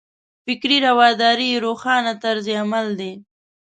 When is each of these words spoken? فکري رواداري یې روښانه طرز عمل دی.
فکري 0.45 0.77
رواداري 0.87 1.47
یې 1.51 1.57
روښانه 1.65 2.13
طرز 2.23 2.45
عمل 2.61 2.87
دی. 2.99 3.11